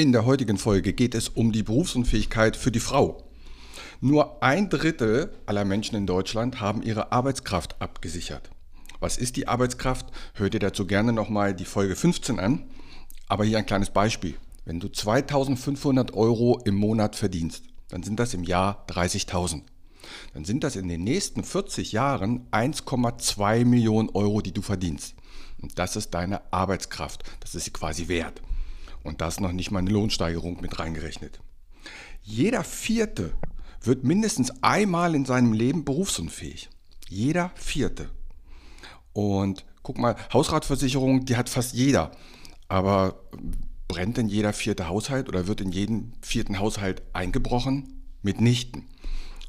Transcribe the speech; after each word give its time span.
In 0.00 0.12
der 0.12 0.24
heutigen 0.24 0.56
Folge 0.56 0.94
geht 0.94 1.14
es 1.14 1.28
um 1.28 1.52
die 1.52 1.62
Berufsunfähigkeit 1.62 2.56
für 2.56 2.72
die 2.72 2.80
Frau. 2.80 3.22
Nur 4.00 4.42
ein 4.42 4.70
Drittel 4.70 5.30
aller 5.44 5.66
Menschen 5.66 5.94
in 5.94 6.06
Deutschland 6.06 6.58
haben 6.58 6.82
ihre 6.82 7.12
Arbeitskraft 7.12 7.82
abgesichert. 7.82 8.50
Was 8.98 9.18
ist 9.18 9.36
die 9.36 9.46
Arbeitskraft? 9.46 10.06
Hört 10.32 10.54
ihr 10.54 10.60
dazu 10.60 10.86
gerne 10.86 11.12
nochmal 11.12 11.54
die 11.54 11.66
Folge 11.66 11.96
15 11.96 12.40
an. 12.40 12.64
Aber 13.28 13.44
hier 13.44 13.58
ein 13.58 13.66
kleines 13.66 13.90
Beispiel. 13.90 14.36
Wenn 14.64 14.80
du 14.80 14.88
2500 14.88 16.14
Euro 16.14 16.58
im 16.64 16.76
Monat 16.76 17.14
verdienst, 17.14 17.64
dann 17.90 18.02
sind 18.02 18.18
das 18.18 18.32
im 18.32 18.44
Jahr 18.44 18.86
30.000. 18.88 19.64
Dann 20.32 20.46
sind 20.46 20.64
das 20.64 20.76
in 20.76 20.88
den 20.88 21.04
nächsten 21.04 21.44
40 21.44 21.92
Jahren 21.92 22.48
1,2 22.52 23.66
Millionen 23.66 24.08
Euro, 24.08 24.40
die 24.40 24.52
du 24.52 24.62
verdienst. 24.62 25.14
Und 25.60 25.78
das 25.78 25.94
ist 25.96 26.14
deine 26.14 26.40
Arbeitskraft. 26.54 27.22
Das 27.40 27.54
ist 27.54 27.64
sie 27.64 27.70
quasi 27.70 28.08
wert. 28.08 28.40
Und 29.02 29.20
da 29.20 29.28
ist 29.28 29.40
noch 29.40 29.52
nicht 29.52 29.70
mal 29.70 29.80
eine 29.80 29.90
Lohnsteigerung 29.90 30.60
mit 30.60 30.78
reingerechnet. 30.78 31.40
Jeder 32.22 32.64
Vierte 32.64 33.32
wird 33.82 34.04
mindestens 34.04 34.52
einmal 34.62 35.14
in 35.14 35.24
seinem 35.24 35.52
Leben 35.52 35.84
berufsunfähig. 35.84 36.68
Jeder 37.08 37.50
Vierte. 37.54 38.10
Und 39.12 39.64
guck 39.82 39.98
mal, 39.98 40.16
Hausratversicherung, 40.32 41.24
die 41.24 41.36
hat 41.36 41.48
fast 41.48 41.74
jeder. 41.74 42.12
Aber 42.68 43.20
brennt 43.88 44.18
denn 44.18 44.28
jeder 44.28 44.52
vierte 44.52 44.88
Haushalt 44.88 45.28
oder 45.28 45.46
wird 45.46 45.60
in 45.60 45.72
jedem 45.72 46.12
vierten 46.20 46.58
Haushalt 46.58 47.02
eingebrochen? 47.12 48.02
Mitnichten. 48.22 48.84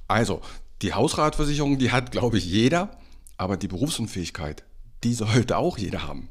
Also, 0.08 0.42
die 0.82 0.94
Hausratversicherung, 0.94 1.78
die 1.78 1.92
hat, 1.92 2.12
glaube 2.12 2.38
ich, 2.38 2.46
jeder. 2.46 2.98
Aber 3.38 3.58
die 3.58 3.68
Berufsunfähigkeit, 3.68 4.64
die 5.04 5.14
sollte 5.14 5.58
auch 5.58 5.78
jeder 5.78 6.08
haben. 6.08 6.30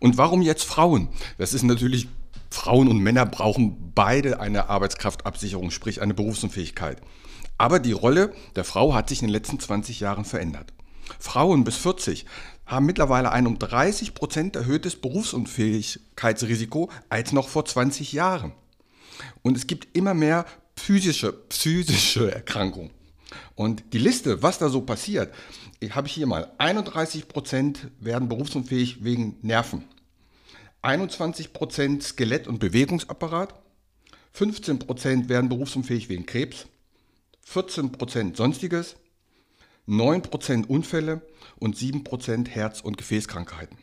Und 0.00 0.18
warum 0.18 0.42
jetzt 0.42 0.64
Frauen? 0.64 1.08
Das 1.38 1.54
ist 1.54 1.62
natürlich 1.62 2.08
Frauen 2.50 2.88
und 2.88 2.98
Männer 2.98 3.26
brauchen 3.26 3.92
beide 3.94 4.40
eine 4.40 4.68
Arbeitskraftabsicherung, 4.68 5.70
sprich 5.70 6.00
eine 6.00 6.14
Berufsunfähigkeit. 6.14 7.00
Aber 7.58 7.78
die 7.80 7.92
Rolle 7.92 8.32
der 8.56 8.64
Frau 8.64 8.94
hat 8.94 9.08
sich 9.08 9.20
in 9.20 9.28
den 9.28 9.32
letzten 9.32 9.58
20 9.58 10.00
Jahren 10.00 10.24
verändert. 10.24 10.72
Frauen 11.18 11.64
bis 11.64 11.76
40 11.76 12.26
haben 12.66 12.86
mittlerweile 12.86 13.32
ein 13.32 13.46
um 13.46 13.58
30 13.58 14.14
Prozent 14.14 14.56
erhöhtes 14.56 14.96
Berufsunfähigkeitsrisiko 14.96 16.90
als 17.08 17.32
noch 17.32 17.48
vor 17.48 17.64
20 17.64 18.12
Jahren. 18.12 18.52
Und 19.42 19.56
es 19.56 19.66
gibt 19.66 19.96
immer 19.96 20.14
mehr 20.14 20.44
physische, 20.76 21.32
psychische 21.32 22.32
Erkrankungen. 22.32 22.90
Und 23.54 23.92
die 23.92 23.98
Liste, 23.98 24.42
was 24.42 24.58
da 24.58 24.68
so 24.68 24.82
passiert, 24.82 25.34
habe 25.90 26.06
ich 26.06 26.14
hier 26.14 26.26
mal. 26.26 26.52
31 26.58 27.28
Prozent 27.28 27.88
werden 28.00 28.28
berufsunfähig 28.28 29.04
wegen 29.04 29.36
Nerven. 29.42 29.84
21% 30.88 32.02
Skelett- 32.02 32.48
und 32.48 32.60
Bewegungsapparat, 32.60 33.54
15% 34.34 35.28
werden 35.28 35.50
berufsunfähig 35.50 36.08
wegen 36.08 36.24
Krebs, 36.24 36.66
14% 37.46 38.34
Sonstiges, 38.34 38.96
9% 39.86 40.66
Unfälle 40.66 41.20
und 41.58 41.76
7% 41.76 42.48
Herz- 42.48 42.80
und 42.80 42.96
Gefäßkrankheiten. 42.96 43.76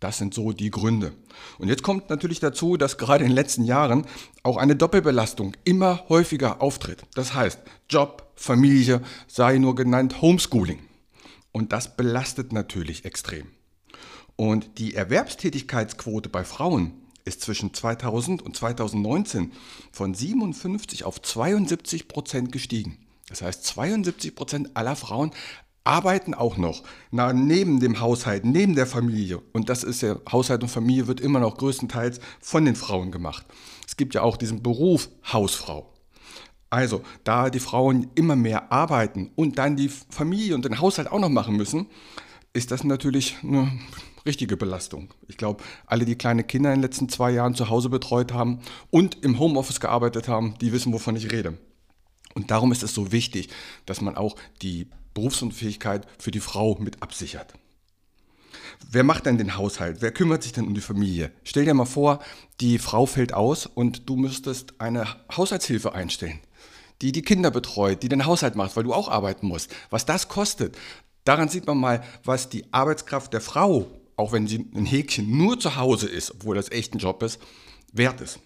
Das 0.00 0.16
sind 0.16 0.32
so 0.32 0.52
die 0.52 0.70
Gründe. 0.70 1.12
Und 1.58 1.68
jetzt 1.68 1.82
kommt 1.82 2.08
natürlich 2.08 2.40
dazu, 2.40 2.78
dass 2.78 2.96
gerade 2.96 3.24
in 3.24 3.30
den 3.30 3.36
letzten 3.36 3.64
Jahren 3.64 4.06
auch 4.42 4.56
eine 4.56 4.76
Doppelbelastung 4.76 5.56
immer 5.64 6.08
häufiger 6.08 6.62
auftritt. 6.62 7.02
Das 7.14 7.34
heißt, 7.34 7.60
Job, 7.90 8.30
Familie, 8.34 9.02
sei 9.26 9.58
nur 9.58 9.74
genannt 9.74 10.22
Homeschooling. 10.22 10.78
Und 11.52 11.72
das 11.72 11.96
belastet 11.96 12.52
natürlich 12.52 13.04
extrem. 13.04 13.55
Und 14.36 14.78
die 14.78 14.94
Erwerbstätigkeitsquote 14.94 16.28
bei 16.28 16.44
Frauen 16.44 16.92
ist 17.24 17.40
zwischen 17.40 17.74
2000 17.74 18.42
und 18.42 18.56
2019 18.56 19.52
von 19.90 20.14
57 20.14 21.04
auf 21.04 21.20
72 21.20 22.08
Prozent 22.08 22.52
gestiegen. 22.52 22.98
Das 23.28 23.42
heißt, 23.42 23.64
72 23.64 24.34
Prozent 24.34 24.76
aller 24.76 24.94
Frauen 24.94 25.32
arbeiten 25.82 26.34
auch 26.34 26.56
noch 26.56 26.82
na, 27.10 27.32
neben 27.32 27.80
dem 27.80 28.00
Haushalt, 28.00 28.44
neben 28.44 28.74
der 28.74 28.86
Familie. 28.86 29.40
Und 29.52 29.68
das 29.68 29.84
ist 29.84 30.02
ja, 30.02 30.16
Haushalt 30.30 30.62
und 30.62 30.68
Familie 30.68 31.06
wird 31.06 31.20
immer 31.20 31.40
noch 31.40 31.56
größtenteils 31.56 32.20
von 32.40 32.64
den 32.64 32.76
Frauen 32.76 33.10
gemacht. 33.10 33.46
Es 33.86 33.96
gibt 33.96 34.14
ja 34.14 34.22
auch 34.22 34.36
diesen 34.36 34.62
Beruf 34.62 35.08
Hausfrau. 35.32 35.92
Also, 36.68 37.02
da 37.22 37.48
die 37.48 37.60
Frauen 37.60 38.08
immer 38.16 38.34
mehr 38.34 38.72
arbeiten 38.72 39.30
und 39.36 39.58
dann 39.58 39.76
die 39.76 39.88
Familie 39.88 40.54
und 40.56 40.64
den 40.64 40.80
Haushalt 40.80 41.10
auch 41.10 41.20
noch 41.20 41.28
machen 41.28 41.56
müssen, 41.56 41.86
ist 42.52 42.72
das 42.72 42.82
natürlich 42.82 43.36
eine 43.42 43.70
richtige 44.26 44.56
Belastung. 44.56 45.14
Ich 45.28 45.36
glaube, 45.36 45.62
alle, 45.86 46.04
die 46.04 46.16
kleine 46.16 46.44
Kinder 46.44 46.70
in 46.72 46.78
den 46.78 46.82
letzten 46.82 47.08
zwei 47.08 47.30
Jahren 47.30 47.54
zu 47.54 47.70
Hause 47.70 47.88
betreut 47.88 48.32
haben 48.32 48.60
und 48.90 49.24
im 49.24 49.38
Homeoffice 49.38 49.80
gearbeitet 49.80 50.28
haben, 50.28 50.54
die 50.60 50.72
wissen, 50.72 50.92
wovon 50.92 51.16
ich 51.16 51.32
rede. 51.32 51.58
Und 52.34 52.50
darum 52.50 52.70
ist 52.70 52.82
es 52.82 52.92
so 52.94 53.12
wichtig, 53.12 53.48
dass 53.86 54.02
man 54.02 54.16
auch 54.16 54.36
die 54.60 54.88
Berufsunfähigkeit 55.14 56.06
für 56.18 56.30
die 56.30 56.40
Frau 56.40 56.76
mit 56.78 57.02
absichert. 57.02 57.54
Wer 58.90 59.04
macht 59.04 59.26
denn 59.26 59.38
den 59.38 59.56
Haushalt? 59.56 59.98
Wer 60.00 60.12
kümmert 60.12 60.42
sich 60.42 60.52
denn 60.52 60.66
um 60.66 60.74
die 60.74 60.80
Familie? 60.80 61.32
Stell 61.44 61.64
dir 61.64 61.74
mal 61.74 61.86
vor, 61.86 62.20
die 62.60 62.78
Frau 62.78 63.06
fällt 63.06 63.32
aus 63.32 63.66
und 63.66 64.08
du 64.08 64.16
müsstest 64.16 64.80
eine 64.80 65.06
Haushaltshilfe 65.34 65.94
einstellen, 65.94 66.40
die 67.00 67.12
die 67.12 67.22
Kinder 67.22 67.50
betreut, 67.50 68.02
die 68.02 68.08
den 68.08 68.26
Haushalt 68.26 68.54
macht, 68.54 68.76
weil 68.76 68.84
du 68.84 68.92
auch 68.92 69.08
arbeiten 69.08 69.46
musst. 69.46 69.74
Was 69.88 70.04
das 70.04 70.28
kostet, 70.28 70.76
daran 71.24 71.48
sieht 71.48 71.66
man 71.66 71.78
mal, 71.78 72.02
was 72.24 72.48
die 72.48 72.70
Arbeitskraft 72.72 73.32
der 73.32 73.40
Frau 73.40 73.86
auch 74.16 74.32
wenn 74.32 74.46
sie 74.46 74.66
ein 74.74 74.86
Häkchen 74.86 75.36
nur 75.36 75.60
zu 75.60 75.76
Hause 75.76 76.08
ist, 76.08 76.30
obwohl 76.32 76.56
das 76.56 76.70
echt 76.70 76.94
ein 76.94 76.98
Job 76.98 77.22
ist, 77.22 77.40
wert 77.92 78.20
ist. 78.20 78.40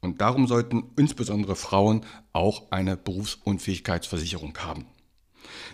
Und 0.00 0.20
darum 0.20 0.46
sollten 0.46 0.92
insbesondere 0.96 1.56
Frauen 1.56 2.04
auch 2.32 2.70
eine 2.70 2.96
Berufsunfähigkeitsversicherung 2.96 4.56
haben. 4.58 4.86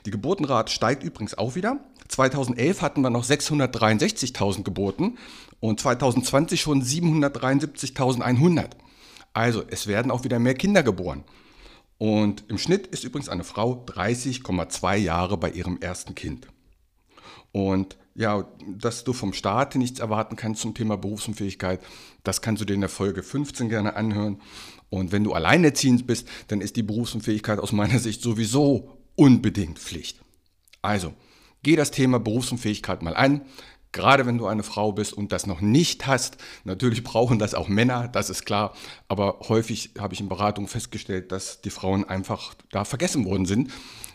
Die 0.07 0.11
Geburtenrate 0.11 0.73
steigt 0.73 1.03
übrigens 1.03 1.37
auch 1.37 1.55
wieder. 1.55 1.81
2011 2.09 2.83
hatten 2.83 3.03
wir 3.03 3.11
noch 3.11 3.25
663.000 3.25 4.63
Geburten 4.63 5.19
und 5.61 5.81
2020 5.81 6.61
schon 6.61 6.83
773.100. 6.83 8.71
Also 9.33 9.63
es 9.69 9.87
werden 9.87 10.11
auch 10.11 10.25
wieder 10.25 10.39
mehr 10.39 10.55
Kinder 10.55 10.83
geboren. 10.83 11.25
Und 11.99 12.45
im 12.49 12.59
Schnitt 12.59 12.89
ist 12.89 13.05
übrigens 13.05 13.29
eine 13.29 13.45
Frau 13.45 13.85
30,2 13.87 14.97
Jahre 14.97 15.37
bei 15.37 15.51
ihrem 15.51 15.79
ersten 15.81 16.15
Kind. 16.15 16.49
Und 17.53 17.97
ja, 18.15 18.47
dass 18.67 19.05
du 19.05 19.13
vom 19.13 19.33
Staat 19.33 19.75
nichts 19.75 20.01
erwarten 20.01 20.37
kannst 20.37 20.63
zum 20.63 20.75
Thema 20.75 20.97
Berufsunfähigkeit, 20.97 21.81
das 22.25 22.43
kannst 22.43 22.61
du 22.61 22.67
dir 22.67 22.75
in 22.75 22.81
der 22.81 22.91
Folge 22.91 23.23
15 23.23 23.69
gerne 23.69 23.97
anhören. 23.97 24.41
Und 24.91 25.13
wenn 25.13 25.25
du 25.25 25.33
alleinerziehend 25.33 26.07
bist, 26.07 26.29
dann 26.49 26.61
ist 26.61 26.77
die 26.77 26.83
Berufsunfähigkeit 26.83 27.59
aus 27.59 27.73
meiner 27.73 27.99
Sicht 27.99 28.23
sowieso 28.23 28.99
unbedingt 29.17 29.79
Pflicht. 29.79 30.21
Also, 30.83 31.15
geh 31.63 31.77
das 31.77 31.91
Thema 31.91 32.19
Berufsunfähigkeit 32.21 33.03
mal 33.03 33.17
an. 33.17 33.43
Gerade 33.93 34.27
wenn 34.27 34.39
du 34.39 34.47
eine 34.47 34.63
Frau 34.63 34.93
bist 34.93 35.13
und 35.13 35.33
das 35.33 35.47
noch 35.47 35.61
nicht 35.61 36.07
hast, 36.07 36.39
natürlich 36.65 37.05
brauchen 37.05 37.39
das 37.39 37.55
auch 37.55 37.69
Männer, 37.69 38.09
das 38.09 38.31
ist 38.31 38.45
klar. 38.45 38.75
Aber 39.09 39.39
häufig 39.49 39.91
habe 39.99 40.15
ich 40.15 40.21
in 40.21 40.29
Beratung 40.29 40.67
festgestellt, 40.67 41.31
dass 41.31 41.61
die 41.61 41.71
Frauen 41.71 42.05
einfach 42.09 42.55
da 42.71 42.85
vergessen 42.85 43.25
worden 43.25 43.47
sind, 43.47 43.71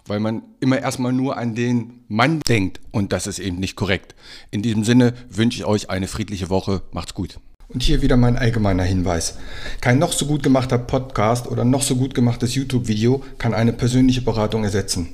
weil 0.07 0.19
man 0.19 0.41
immer 0.59 0.79
erstmal 0.79 1.13
nur 1.13 1.37
an 1.37 1.53
den 1.55 2.03
Mann 2.07 2.41
denkt 2.47 2.79
und 2.91 3.13
das 3.13 3.27
ist 3.27 3.39
eben 3.39 3.59
nicht 3.59 3.75
korrekt. 3.75 4.15
In 4.51 4.61
diesem 4.61 4.83
Sinne 4.83 5.13
wünsche 5.29 5.59
ich 5.59 5.65
euch 5.65 5.89
eine 5.89 6.07
friedliche 6.07 6.49
Woche. 6.49 6.81
Macht's 6.91 7.13
gut. 7.13 7.39
Und 7.69 7.83
hier 7.83 8.01
wieder 8.01 8.15
mein 8.15 8.37
allgemeiner 8.37 8.83
Hinweis. 8.83 9.37
Kein 9.81 9.99
noch 9.99 10.13
so 10.13 10.25
gut 10.25 10.41
gemachter 10.41 10.77
Podcast 10.77 11.47
oder 11.47 11.65
noch 11.65 11.81
so 11.81 11.97
gut 11.97 12.15
gemachtes 12.15 12.55
YouTube-Video 12.55 13.21
kann 13.37 13.53
eine 13.53 13.73
persönliche 13.73 14.21
Beratung 14.21 14.63
ersetzen. 14.63 15.13